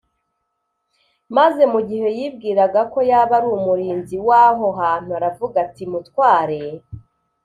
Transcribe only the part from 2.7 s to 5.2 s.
ko yaba ari umurinzi w’aho hantu,